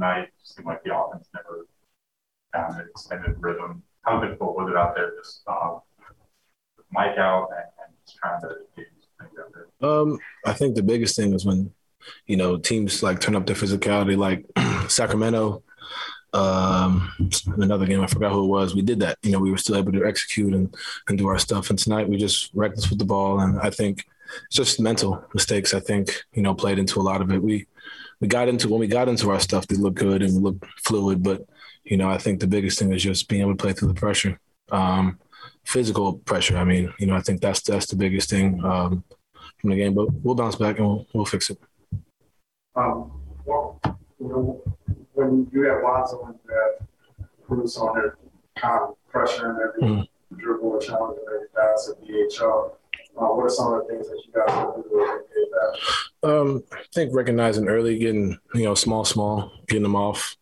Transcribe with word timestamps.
night. 0.00 0.24
It 0.24 0.32
seemed 0.42 0.66
like 0.66 0.82
the 0.82 0.96
offense 0.96 1.28
never 1.34 1.66
found 2.52 2.80
an 2.80 2.88
extended 2.90 3.36
rhythm. 3.38 3.82
How 4.02 4.20
difficult 4.20 4.56
was 4.56 4.70
it 4.70 4.76
out 4.76 4.94
there 4.96 5.12
just 5.16 5.42
uh, 5.46 5.78
with 6.76 6.86
Mike 6.90 7.18
out 7.18 7.48
and, 7.50 7.66
and 7.84 7.94
just 8.04 8.18
trying 8.18 8.40
to 8.40 8.48
get 8.76 8.86
things 9.20 9.32
out 9.38 9.52
there? 9.54 9.88
Um, 9.88 10.18
I 10.44 10.52
think 10.52 10.74
the 10.74 10.82
biggest 10.82 11.14
thing 11.14 11.32
was 11.32 11.44
when, 11.44 11.72
you 12.26 12.36
know, 12.36 12.56
teams 12.56 13.02
like 13.02 13.20
turn 13.20 13.36
up 13.36 13.46
their 13.46 13.54
physicality, 13.54 14.16
like 14.16 14.44
Sacramento, 14.90 15.62
um, 16.32 17.12
another 17.56 17.86
game, 17.86 18.00
I 18.00 18.06
forgot 18.06 18.32
who 18.32 18.44
it 18.44 18.48
was. 18.48 18.74
We 18.74 18.82
did 18.82 19.00
that. 19.00 19.18
You 19.22 19.32
know, 19.32 19.38
we 19.38 19.50
were 19.50 19.58
still 19.58 19.76
able 19.76 19.92
to 19.92 20.06
execute 20.06 20.54
and, 20.54 20.74
and 21.08 21.18
do 21.18 21.28
our 21.28 21.38
stuff. 21.38 21.70
And 21.70 21.78
tonight 21.78 22.08
we 22.08 22.16
just 22.16 22.50
reckless 22.54 22.88
with 22.88 22.98
the 22.98 23.04
ball. 23.04 23.40
And 23.40 23.60
I 23.60 23.70
think 23.70 24.06
it's 24.46 24.56
just 24.56 24.80
mental 24.80 25.24
mistakes, 25.34 25.74
I 25.74 25.80
think, 25.80 26.24
you 26.32 26.42
know, 26.42 26.54
played 26.54 26.78
into 26.78 27.00
a 27.00 27.02
lot 27.02 27.20
of 27.20 27.30
it. 27.30 27.42
We 27.42 27.66
we 28.20 28.28
got 28.28 28.48
into 28.48 28.68
when 28.68 28.80
we 28.80 28.86
got 28.86 29.08
into 29.08 29.30
our 29.30 29.40
stuff, 29.40 29.66
they 29.66 29.76
looked 29.76 29.98
good 29.98 30.22
and 30.22 30.42
looked 30.42 30.64
fluid. 30.84 31.22
But, 31.22 31.46
you 31.84 31.96
know, 31.96 32.08
I 32.08 32.18
think 32.18 32.40
the 32.40 32.46
biggest 32.46 32.78
thing 32.78 32.92
is 32.92 33.02
just 33.02 33.28
being 33.28 33.42
able 33.42 33.56
to 33.56 33.62
play 33.62 33.72
through 33.72 33.88
the 33.88 33.94
pressure. 33.94 34.38
Um, 34.70 35.18
physical 35.64 36.14
pressure. 36.14 36.56
I 36.56 36.64
mean, 36.64 36.92
you 36.98 37.06
know, 37.06 37.16
I 37.16 37.20
think 37.20 37.40
that's 37.40 37.62
that's 37.62 37.86
the 37.86 37.96
biggest 37.96 38.30
thing 38.30 38.62
um, 38.64 39.04
from 39.58 39.70
the 39.70 39.76
game. 39.76 39.94
But 39.94 40.12
we'll 40.22 40.34
bounce 40.34 40.56
back 40.56 40.78
and 40.78 40.86
we'll, 40.86 41.06
we'll 41.12 41.24
fix 41.24 41.50
it. 41.50 41.58
Um, 42.76 43.10
well, 43.44 43.80
you 44.20 44.28
know, 44.28 44.62
when 45.14 45.48
you 45.52 45.62
have 45.62 45.82
Lonzo 45.82 46.24
and 46.26 46.88
Bruce 47.48 47.76
on 47.78 47.96
there, 47.96 48.16
kind 48.56 48.80
of 48.82 48.96
pressure 49.08 49.50
and 49.50 49.58
every 49.60 49.82
mm-hmm. 49.82 50.36
dribble 50.38 50.78
challenge 50.80 51.18
and 51.18 51.34
every 51.34 51.48
pass 51.54 51.90
at 51.90 52.02
DHL. 52.06 52.72
Uh, 53.16 53.26
what 53.26 53.44
are 53.44 53.50
some 53.50 53.72
of 53.72 53.86
the 53.86 53.92
things 53.92 54.08
that 54.08 54.22
you 54.24 54.32
guys 54.32 54.54
will 54.64 54.82
do 54.82 54.88
to 54.88 54.96
mitigate 54.96 55.28
that? 55.28 55.29
Um, 56.22 56.62
I 56.72 56.82
think 56.94 57.14
recognizing 57.14 57.68
early, 57.68 57.98
getting 57.98 58.38
you 58.54 58.64
know 58.64 58.74
small, 58.74 59.04
small, 59.04 59.52
getting 59.68 59.82
them 59.82 59.96
off. 59.96 60.36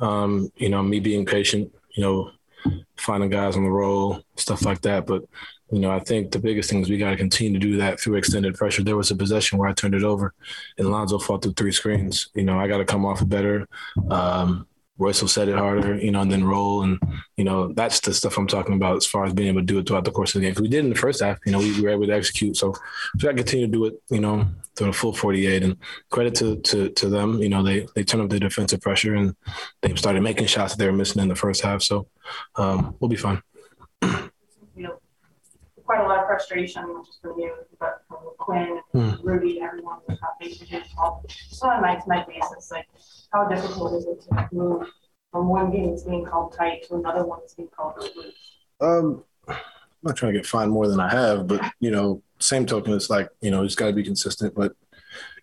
Um, 0.00 0.50
you 0.56 0.68
know, 0.68 0.82
me 0.82 1.00
being 1.00 1.24
patient. 1.24 1.72
You 1.94 2.02
know, 2.02 2.30
finding 2.96 3.30
guys 3.30 3.56
on 3.56 3.64
the 3.64 3.70
roll, 3.70 4.22
stuff 4.36 4.64
like 4.64 4.80
that. 4.82 5.06
But 5.06 5.22
you 5.70 5.78
know, 5.78 5.90
I 5.90 6.00
think 6.00 6.30
the 6.30 6.38
biggest 6.38 6.70
thing 6.70 6.82
is 6.82 6.90
we 6.90 6.98
got 6.98 7.10
to 7.10 7.16
continue 7.16 7.58
to 7.58 7.58
do 7.58 7.76
that 7.78 7.98
through 7.98 8.16
extended 8.16 8.54
pressure. 8.54 8.82
There 8.82 8.96
was 8.96 9.10
a 9.10 9.16
possession 9.16 9.58
where 9.58 9.68
I 9.68 9.72
turned 9.72 9.94
it 9.94 10.04
over, 10.04 10.34
and 10.78 10.90
Lonzo 10.90 11.18
fought 11.18 11.42
through 11.42 11.54
three 11.54 11.72
screens. 11.72 12.28
You 12.34 12.44
know, 12.44 12.58
I 12.58 12.68
got 12.68 12.78
to 12.78 12.84
come 12.84 13.06
off 13.06 13.26
better. 13.26 13.66
Um, 14.10 14.66
Royce 15.02 15.20
will 15.20 15.28
set 15.28 15.48
it 15.48 15.56
harder, 15.56 15.96
you 15.96 16.10
know, 16.10 16.20
and 16.20 16.30
then 16.30 16.44
roll. 16.44 16.82
And, 16.82 16.98
you 17.36 17.44
know, 17.44 17.72
that's 17.72 18.00
the 18.00 18.14
stuff 18.14 18.38
I'm 18.38 18.46
talking 18.46 18.74
about 18.74 18.96
as 18.96 19.06
far 19.06 19.24
as 19.24 19.32
being 19.32 19.48
able 19.48 19.60
to 19.60 19.66
do 19.66 19.78
it 19.78 19.86
throughout 19.86 20.04
the 20.04 20.10
course 20.10 20.34
of 20.34 20.40
the 20.40 20.46
game. 20.46 20.52
Because 20.52 20.62
we 20.62 20.68
did 20.68 20.84
in 20.84 20.90
the 20.90 20.98
first 20.98 21.22
half, 21.22 21.38
you 21.44 21.52
know, 21.52 21.58
we, 21.58 21.72
we 21.74 21.82
were 21.82 21.90
able 21.90 22.06
to 22.06 22.14
execute. 22.14 22.56
So 22.56 22.74
we 23.14 23.20
got 23.20 23.30
to 23.30 23.36
continue 23.36 23.66
to 23.66 23.72
do 23.72 23.84
it, 23.86 23.94
you 24.10 24.20
know, 24.20 24.46
through 24.76 24.88
the 24.88 24.92
full 24.92 25.12
48. 25.12 25.62
And 25.62 25.76
credit 26.10 26.34
to, 26.36 26.56
to, 26.56 26.88
to 26.90 27.08
them, 27.08 27.42
you 27.42 27.48
know, 27.48 27.62
they, 27.62 27.86
they 27.94 28.04
turned 28.04 28.22
up 28.22 28.30
the 28.30 28.40
defensive 28.40 28.80
pressure 28.80 29.14
and 29.14 29.34
they 29.82 29.94
started 29.96 30.22
making 30.22 30.46
shots 30.46 30.74
that 30.74 30.78
they 30.78 30.86
were 30.86 30.96
missing 30.96 31.22
in 31.22 31.28
the 31.28 31.36
first 31.36 31.62
half. 31.62 31.82
So 31.82 32.06
um, 32.56 32.96
we'll 33.00 33.08
be 33.08 33.16
fine. 33.16 33.42
Quite 35.92 36.06
a 36.06 36.08
lot 36.08 36.20
of 36.20 36.26
frustration, 36.26 36.90
not 36.90 37.04
just 37.04 37.20
from 37.20 37.38
you, 37.38 37.52
but 37.78 38.00
from 38.08 38.20
Quin, 38.38 38.80
mm. 38.94 39.22
Rudy, 39.22 39.60
everyone 39.60 39.98
was 40.08 40.18
not 40.22 40.30
facing 40.40 40.66
his 40.66 40.84
So 41.50 41.68
on 41.68 41.78
a 41.78 41.80
night 41.82 42.02
to 42.02 42.08
night 42.08 42.26
basis, 42.26 42.70
like, 42.70 42.88
how 43.30 43.46
difficult 43.46 43.92
is 43.98 44.06
it 44.06 44.22
to 44.22 44.48
move 44.52 44.86
from 45.30 45.48
one 45.48 45.70
game 45.70 45.90
that's 45.90 46.04
being 46.04 46.24
called 46.24 46.56
tight 46.56 46.84
to 46.88 46.94
another 46.94 47.26
one 47.26 47.40
that's 47.40 47.52
being 47.52 47.68
called 47.76 48.02
loose? 48.16 48.34
Um, 48.80 49.22
I'm 49.46 49.56
not 50.02 50.16
trying 50.16 50.32
to 50.32 50.38
get 50.38 50.46
fined 50.46 50.70
more 50.70 50.88
than 50.88 50.98
I 50.98 51.10
have, 51.10 51.46
but 51.46 51.60
you 51.78 51.90
know, 51.90 52.22
same 52.38 52.64
token, 52.64 52.94
it's 52.94 53.10
like 53.10 53.28
you 53.42 53.50
know, 53.50 53.62
it's 53.62 53.74
got 53.74 53.88
to 53.88 53.92
be 53.92 54.02
consistent. 54.02 54.54
But 54.54 54.72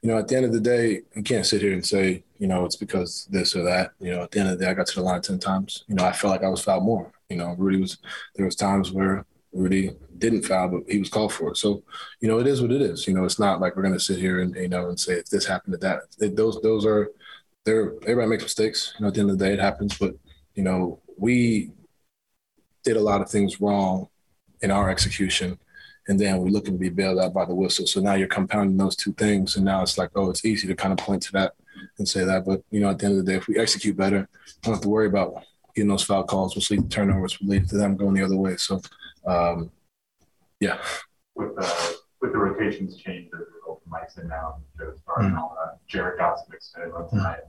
you 0.01 0.09
know, 0.09 0.17
at 0.17 0.27
the 0.29 0.35
end 0.35 0.45
of 0.45 0.51
the 0.51 0.59
day, 0.59 1.01
you 1.15 1.21
can't 1.21 1.45
sit 1.45 1.61
here 1.61 1.73
and 1.73 1.85
say, 1.85 2.23
you 2.39 2.47
know, 2.47 2.65
it's 2.65 2.75
because 2.75 3.27
this 3.29 3.55
or 3.55 3.61
that. 3.65 3.91
You 3.99 4.13
know, 4.13 4.23
at 4.23 4.31
the 4.31 4.39
end 4.39 4.49
of 4.49 4.57
the 4.57 4.65
day, 4.65 4.71
I 4.71 4.73
got 4.73 4.87
to 4.87 4.95
the 4.95 5.03
line 5.03 5.21
ten 5.21 5.37
times. 5.37 5.83
You 5.87 5.93
know, 5.93 6.05
I 6.05 6.11
felt 6.11 6.31
like 6.31 6.43
I 6.43 6.49
was 6.49 6.63
fouled 6.63 6.85
more. 6.85 7.11
You 7.29 7.37
know, 7.37 7.53
Rudy 7.55 7.79
was. 7.79 7.99
There 8.35 8.45
was 8.45 8.55
times 8.55 8.91
where 8.91 9.27
Rudy 9.53 9.91
didn't 10.17 10.43
foul, 10.43 10.67
but 10.69 10.81
he 10.87 10.99
was 10.99 11.09
called 11.09 11.33
for 11.33 11.51
it. 11.51 11.57
So, 11.57 11.83
you 12.19 12.27
know, 12.27 12.39
it 12.39 12.47
is 12.47 12.61
what 12.61 12.71
it 12.71 12.81
is. 12.81 13.07
You 13.07 13.13
know, 13.13 13.23
it's 13.23 13.39
not 13.39 13.59
like 13.59 13.75
we're 13.75 13.83
going 13.83 13.93
to 13.93 13.99
sit 13.99 14.19
here 14.19 14.41
and 14.41 14.55
you 14.55 14.67
know 14.67 14.89
and 14.89 14.99
say 14.99 15.13
if 15.13 15.29
this 15.29 15.45
happened 15.45 15.73
to 15.73 15.79
that. 15.79 16.01
It, 16.19 16.35
those 16.35 16.61
those 16.61 16.85
are 16.85 17.09
there 17.65 17.93
everybody 18.03 18.29
makes 18.29 18.43
mistakes. 18.43 18.93
You 18.97 19.03
know, 19.03 19.07
at 19.09 19.15
the 19.15 19.21
end 19.21 19.31
of 19.31 19.39
the 19.39 19.45
day, 19.45 19.53
it 19.53 19.59
happens. 19.59 19.97
But 19.97 20.15
you 20.55 20.63
know, 20.63 21.01
we 21.17 21.71
did 22.83 22.97
a 22.97 23.01
lot 23.01 23.21
of 23.21 23.29
things 23.29 23.59
wrong 23.59 24.07
in 24.61 24.71
our 24.71 24.89
execution, 24.89 25.57
and 26.07 26.19
then 26.19 26.37
we're 26.37 26.49
looking 26.49 26.73
to 26.73 26.79
be 26.79 26.89
bailed 26.89 27.19
out 27.19 27.33
by 27.33 27.45
the 27.45 27.55
whistle. 27.55 27.87
So 27.87 27.99
now 28.01 28.13
you're 28.13 28.27
compounding 28.27 28.77
those 28.77 28.95
two 28.95 29.13
things, 29.13 29.55
and 29.55 29.65
now 29.65 29.81
it's 29.81 29.97
like, 29.97 30.11
oh, 30.15 30.29
it's 30.29 30.45
easy 30.45 30.67
to 30.67 30.75
kind 30.75 30.91
of 30.91 30.99
point 30.99 31.23
to 31.23 31.31
that 31.33 31.53
and 31.97 32.07
say 32.07 32.23
that. 32.23 32.45
But 32.45 32.61
you 32.69 32.81
know, 32.81 32.89
at 32.89 32.99
the 32.99 33.05
end 33.05 33.17
of 33.17 33.25
the 33.25 33.31
day, 33.31 33.37
if 33.37 33.47
we 33.47 33.57
execute 33.57 33.97
better, 33.97 34.27
don't 34.61 34.75
have 34.75 34.83
to 34.83 34.89
worry 34.89 35.07
about 35.07 35.43
getting 35.79 35.89
those 35.89 36.03
foul 36.03 36.23
calls. 36.23 36.55
We'll 36.55 36.77
lead 36.77 36.91
turnovers, 36.91 37.39
will 37.39 37.49
lead 37.49 37.67
to 37.69 37.77
them 37.77 37.95
going 37.95 38.13
the 38.13 38.23
other 38.23 38.35
way. 38.35 38.57
So, 38.57 38.81
um, 39.25 39.71
yeah. 40.59 40.77
With 41.35 41.51
uh, 41.57 41.91
with 42.21 42.33
the 42.33 42.37
rotations 42.37 42.97
change, 42.97 43.29
Mike's 43.89 44.17
in 44.17 44.27
now, 44.27 44.57
Joe's 44.77 44.99
starting 45.01 45.31
mm. 45.31 45.39
all 45.39 45.57
that. 45.59 45.79
Jared 45.87 46.19
got 46.19 46.37
some 46.37 46.53
extended 46.53 46.91
run 46.91 47.09
tonight. 47.09 47.39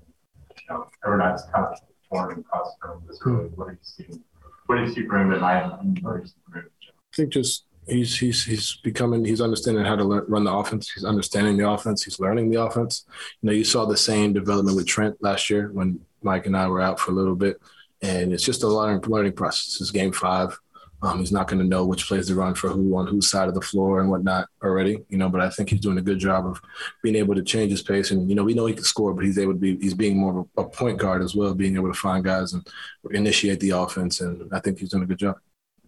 You 0.49 0.75
know, 0.75 0.87
everyone's 1.05 1.43
kind 1.53 1.67
of 1.67 1.79
torn 2.09 2.33
and 2.33 2.45
cussed 2.49 2.77
from 2.81 3.03
this 3.07 3.21
early. 3.27 3.49
What 3.55 3.69
are 3.69 3.73
you 3.73 3.79
seeing? 3.83 4.23
What 4.67 4.77
do 4.77 4.83
you 4.83 4.95
see 4.95 5.07
for 5.07 5.19
him 5.19 5.31
tonight? 5.31 5.71
And 5.81 5.99
what 6.01 6.15
do 6.15 6.21
you 6.21 6.27
see 6.27 6.35
for 6.51 6.59
him? 6.59 6.71
I 6.87 7.17
think 7.17 7.33
just 7.33 7.65
he's 7.87 8.17
he's 8.17 8.45
he's 8.45 8.77
becoming 8.85 9.25
he's 9.25 9.41
understanding 9.41 9.85
how 9.85 9.97
to 9.97 10.05
learn, 10.05 10.25
run 10.29 10.45
the 10.45 10.53
offense. 10.53 10.91
He's 10.91 11.05
understanding 11.05 11.57
the 11.57 11.69
offense. 11.69 12.05
He's 12.05 12.21
learning 12.21 12.51
the 12.51 12.63
offense. 12.63 13.05
You 13.43 13.49
know, 13.49 13.53
you 13.53 13.65
saw 13.65 13.85
the 13.85 13.97
same 13.97 14.33
development 14.33 14.77
with 14.77 14.87
Trent 14.87 15.21
last 15.21 15.51
year 15.51 15.71
when 15.73 16.01
Mike 16.23 16.47
and 16.47 16.57
I 16.57 16.69
were 16.69 16.81
out 16.81 17.01
for 17.01 17.11
a 17.11 17.15
little 17.15 17.35
bit, 17.35 17.61
and 18.03 18.33
it's 18.33 18.45
just 18.45 18.63
a 18.63 18.69
learning 18.69 19.03
learning 19.07 19.33
process. 19.33 19.81
It's 19.81 19.91
game 19.91 20.13
five. 20.13 20.59
Um, 21.03 21.19
he's 21.19 21.33
not 21.33 21.49
going 21.49 21.61
to 21.61 21.67
know 21.67 21.87
which 21.87 22.07
plays 22.07 22.27
to 22.27 22.35
run 22.35 22.55
for 22.55 22.69
who 22.69 22.95
on 22.97 23.07
whose 23.07 23.31
side 23.31 23.49
of 23.49 23.55
the 23.55 23.61
floor 23.61 24.01
and 24.01 24.11
whatnot 24.11 24.49
already, 24.63 24.99
you 25.09 25.17
know. 25.17 25.31
But 25.31 25.41
I 25.41 25.49
think 25.49 25.71
he's 25.71 25.81
doing 25.81 25.97
a 25.97 26.03
good 26.03 26.19
job 26.19 26.47
of 26.47 26.61
being 27.03 27.17
able 27.17 27.35
to 27.35 27.43
change 27.43 27.71
his 27.71 27.83
pace. 27.83 28.11
And 28.11 28.29
you 28.29 28.37
know, 28.37 28.45
we 28.45 28.53
know 28.53 28.67
he 28.67 28.75
can 28.75 28.85
score, 28.85 29.15
but 29.15 29.25
he's 29.25 29.39
able 29.39 29.55
to 29.55 29.59
be 29.59 29.79
he's 29.79 29.95
being 29.95 30.19
more 30.19 30.41
of 30.41 30.65
a, 30.65 30.69
point 30.69 30.99
guard 30.99 31.23
as 31.23 31.35
well, 31.35 31.55
being 31.55 31.77
able 31.77 31.91
to 31.91 31.99
find 31.99 32.23
guys 32.23 32.53
and 32.53 32.67
initiate 33.13 33.61
the 33.61 33.71
offense. 33.71 34.21
And 34.21 34.53
I 34.53 34.61
think 34.61 34.79
he's 34.79 34.91
doing 34.91 35.05
a 35.05 35.07
good 35.07 35.19
job. 35.19 35.37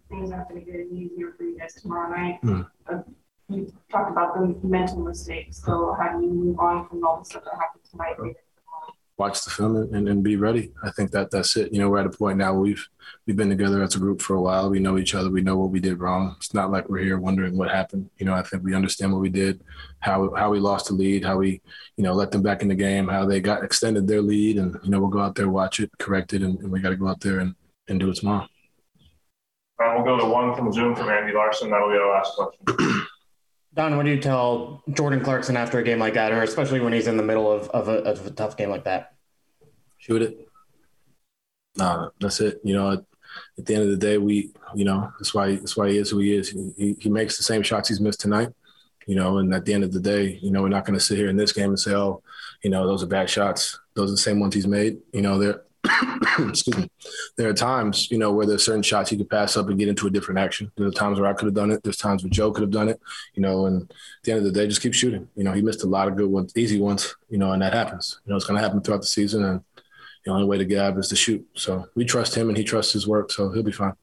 Things 0.09 0.31
are 0.31 0.47
going 0.49 0.65
to 0.65 0.71
get 0.71 0.87
easier 0.91 1.33
for 1.37 1.43
you 1.43 1.59
guys 1.59 1.75
tomorrow 1.75 2.09
night. 2.09 2.39
Mm. 2.43 2.67
Uh, 2.91 2.99
you 3.49 3.71
talked 3.91 4.11
about 4.11 4.33
the 4.33 4.67
mental 4.67 4.99
mistakes. 4.99 5.61
So 5.63 5.95
how 5.99 6.17
do 6.17 6.25
you 6.25 6.31
move 6.31 6.59
on 6.59 6.87
from 6.87 7.05
all 7.05 7.19
the 7.19 7.25
stuff 7.25 7.43
that 7.43 7.53
happened 7.53 7.83
tonight? 7.89 8.35
Watch 9.17 9.43
the 9.43 9.51
film 9.51 9.75
and, 9.75 10.07
and 10.07 10.23
be 10.23 10.37
ready. 10.37 10.71
I 10.83 10.89
think 10.89 11.11
that 11.11 11.29
that's 11.29 11.55
it. 11.55 11.71
You 11.71 11.79
know, 11.79 11.89
we're 11.89 11.99
at 11.99 12.07
a 12.07 12.09
point 12.09 12.37
now 12.39 12.53
we've 12.53 12.87
we've 13.25 13.35
been 13.35 13.49
together 13.49 13.83
as 13.83 13.95
a 13.95 13.99
group 13.99 14.21
for 14.21 14.35
a 14.35 14.41
while. 14.41 14.69
We 14.69 14.79
know 14.79 14.97
each 14.97 15.13
other. 15.13 15.29
We 15.29 15.41
know 15.41 15.55
what 15.55 15.69
we 15.69 15.79
did 15.79 15.99
wrong. 15.99 16.35
It's 16.37 16.53
not 16.53 16.71
like 16.71 16.89
we're 16.89 17.03
here 17.03 17.19
wondering 17.19 17.55
what 17.55 17.69
happened. 17.69 18.09
You 18.17 18.25
know, 18.25 18.33
I 18.33 18.41
think 18.41 18.63
we 18.63 18.73
understand 18.73 19.11
what 19.11 19.21
we 19.21 19.29
did, 19.29 19.63
how 19.99 20.33
how 20.35 20.49
we 20.49 20.59
lost 20.59 20.87
the 20.87 20.95
lead, 20.95 21.23
how 21.23 21.37
we 21.37 21.61
you 21.95 22.03
know 22.03 22.13
let 22.13 22.31
them 22.31 22.41
back 22.41 22.63
in 22.63 22.69
the 22.69 22.75
game, 22.75 23.07
how 23.07 23.25
they 23.25 23.39
got 23.39 23.63
extended 23.63 24.07
their 24.07 24.21
lead, 24.21 24.57
and 24.57 24.79
you 24.83 24.89
know 24.89 24.99
we'll 24.99 25.09
go 25.09 25.19
out 25.19 25.35
there, 25.35 25.49
watch 25.49 25.79
it, 25.79 25.91
correct 25.99 26.33
it, 26.33 26.41
and, 26.41 26.59
and 26.59 26.71
we 26.71 26.79
got 26.79 26.89
to 26.89 26.95
go 26.95 27.07
out 27.07 27.19
there 27.19 27.39
and, 27.39 27.53
and 27.87 27.99
do 27.99 28.09
it 28.09 28.15
tomorrow. 28.15 28.47
All 29.79 29.87
right, 29.87 29.95
we'll 29.95 30.05
go 30.05 30.23
to 30.23 30.31
one 30.31 30.55
from 30.55 30.71
Zoom 30.73 30.95
from 30.95 31.09
Andy 31.09 31.33
Larsen. 31.33 31.69
That'll 31.69 31.89
be 31.89 31.97
our 31.97 32.09
last 32.09 32.35
question. 32.35 33.05
Don, 33.75 33.97
what 33.97 34.05
do 34.05 34.11
you 34.11 34.19
tell 34.19 34.83
Jordan 34.91 35.21
Clarkson 35.21 35.57
after 35.57 35.79
a 35.79 35.83
game 35.83 35.99
like 35.99 36.13
that, 36.13 36.31
or 36.31 36.43
especially 36.43 36.79
when 36.79 36.93
he's 36.93 37.07
in 37.07 37.17
the 37.17 37.23
middle 37.23 37.51
of, 37.51 37.69
of, 37.69 37.87
a, 37.87 37.97
of 38.03 38.25
a 38.27 38.31
tough 38.31 38.55
game 38.55 38.69
like 38.69 38.83
that? 38.83 39.15
Shoot 39.97 40.21
it. 40.21 40.47
Nah, 41.75 42.09
that's 42.19 42.39
it. 42.39 42.61
You 42.63 42.75
know, 42.75 42.91
at, 42.91 42.99
at, 43.57 43.65
the 43.65 43.73
end 43.73 43.83
of 43.83 43.89
the 43.89 43.97
day, 43.97 44.19
we, 44.19 44.51
you 44.75 44.85
know, 44.85 45.11
that's 45.17 45.33
why 45.33 45.55
that's 45.55 45.75
why 45.75 45.89
he 45.89 45.97
is 45.97 46.11
who 46.11 46.19
he 46.19 46.35
is. 46.35 46.49
He, 46.77 46.95
he 46.99 47.09
makes 47.09 47.37
the 47.37 47.43
same 47.43 47.63
shots 47.63 47.89
he's 47.89 47.99
missed 47.99 48.19
tonight. 48.19 48.49
You 49.07 49.15
know, 49.15 49.39
and 49.39 49.53
at 49.53 49.65
the 49.65 49.73
end 49.73 49.83
of 49.83 49.91
the 49.91 49.99
day, 49.99 50.39
you 50.41 50.51
know, 50.51 50.61
we're 50.61 50.69
not 50.69 50.85
going 50.85 50.97
to 50.97 51.03
sit 51.03 51.17
here 51.17 51.29
in 51.29 51.35
this 51.35 51.51
game 51.51 51.69
and 51.69 51.79
say, 51.79 51.93
oh, 51.93 52.21
you 52.63 52.69
know, 52.69 52.85
those 52.87 53.03
are 53.03 53.07
bad 53.07 53.29
shots. 53.29 53.79
Those 53.95 54.09
are 54.09 54.13
the 54.13 54.17
same 54.17 54.39
ones 54.39 54.53
he's 54.53 54.67
made. 54.67 54.99
You 55.13 55.21
know, 55.21 55.39
they're 55.39 55.63
excuse 56.39 56.77
me. 56.77 56.89
There 57.35 57.49
are 57.49 57.53
times, 57.53 58.09
you 58.09 58.17
know, 58.17 58.31
where 58.31 58.45
there's 58.45 58.65
certain 58.65 58.83
shots 58.83 59.11
you 59.11 59.17
could 59.17 59.29
pass 59.29 59.57
up 59.57 59.67
and 59.67 59.77
get 59.77 59.89
into 59.89 60.07
a 60.07 60.09
different 60.09 60.39
action. 60.39 60.71
There 60.77 60.87
are 60.87 60.91
times 60.91 61.19
where 61.19 61.29
I 61.29 61.33
could 61.33 61.45
have 61.45 61.53
done 61.53 61.71
it. 61.71 61.83
There's 61.83 61.97
times 61.97 62.23
where 62.23 62.29
Joe 62.29 62.51
could 62.51 62.61
have 62.61 62.71
done 62.71 62.89
it, 62.89 63.01
you 63.33 63.41
know, 63.41 63.65
and 63.65 63.83
at 63.83 63.97
the 64.23 64.31
end 64.31 64.39
of 64.39 64.45
the 64.45 64.51
day, 64.51 64.67
just 64.67 64.81
keep 64.81 64.93
shooting. 64.93 65.27
You 65.35 65.43
know, 65.43 65.51
he 65.51 65.61
missed 65.61 65.83
a 65.83 65.87
lot 65.87 66.07
of 66.07 66.15
good 66.15 66.29
ones, 66.29 66.53
easy 66.55 66.79
ones, 66.79 67.15
you 67.29 67.37
know, 67.37 67.51
and 67.51 67.61
that 67.61 67.73
happens. 67.73 68.21
You 68.25 68.31
know, 68.31 68.37
it's 68.37 68.45
going 68.45 68.57
to 68.57 68.63
happen 68.63 68.81
throughout 68.81 69.01
the 69.01 69.07
season. 69.07 69.43
And 69.43 69.61
the 70.25 70.31
only 70.31 70.45
way 70.45 70.57
to 70.57 70.65
get 70.65 70.79
out 70.79 70.97
is 70.97 71.09
to 71.09 71.15
shoot. 71.15 71.45
So 71.55 71.85
we 71.95 72.05
trust 72.05 72.35
him 72.35 72.47
and 72.47 72.57
he 72.57 72.63
trusts 72.63 72.93
his 72.93 73.07
work. 73.07 73.31
So 73.31 73.51
he'll 73.51 73.63
be 73.63 73.71
fine. 73.71 73.93